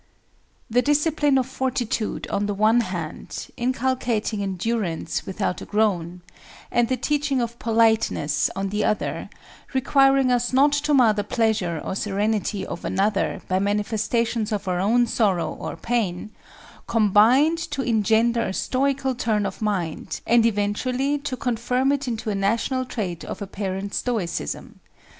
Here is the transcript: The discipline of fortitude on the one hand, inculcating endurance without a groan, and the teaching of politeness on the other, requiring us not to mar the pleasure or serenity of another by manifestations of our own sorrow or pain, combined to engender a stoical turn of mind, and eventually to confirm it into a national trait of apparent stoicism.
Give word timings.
The 0.67 0.81
discipline 0.81 1.37
of 1.37 1.45
fortitude 1.45 2.25
on 2.31 2.47
the 2.47 2.55
one 2.55 2.79
hand, 2.79 3.49
inculcating 3.55 4.41
endurance 4.41 5.27
without 5.27 5.61
a 5.61 5.65
groan, 5.65 6.21
and 6.71 6.87
the 6.89 6.97
teaching 6.97 7.39
of 7.39 7.59
politeness 7.59 8.49
on 8.55 8.69
the 8.69 8.83
other, 8.83 9.29
requiring 9.75 10.31
us 10.31 10.51
not 10.53 10.71
to 10.73 10.95
mar 10.95 11.13
the 11.13 11.23
pleasure 11.23 11.79
or 11.85 11.93
serenity 11.95 12.65
of 12.65 12.83
another 12.83 13.43
by 13.47 13.59
manifestations 13.59 14.51
of 14.51 14.67
our 14.67 14.79
own 14.79 15.05
sorrow 15.05 15.53
or 15.53 15.75
pain, 15.75 16.31
combined 16.87 17.59
to 17.59 17.83
engender 17.83 18.41
a 18.41 18.53
stoical 18.53 19.13
turn 19.13 19.45
of 19.45 19.61
mind, 19.61 20.19
and 20.25 20.47
eventually 20.47 21.19
to 21.19 21.37
confirm 21.37 21.91
it 21.91 22.07
into 22.07 22.31
a 22.31 22.33
national 22.33 22.85
trait 22.85 23.23
of 23.23 23.39
apparent 23.39 23.93
stoicism. 23.93 24.79